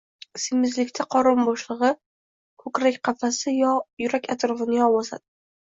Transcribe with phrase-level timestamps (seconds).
[0.43, 1.91] Semizlikda qorin bo‘shlig‘i,
[2.65, 3.55] ko‘krak qafasi,
[4.07, 5.27] yurak atrofini yog‘ bosadi.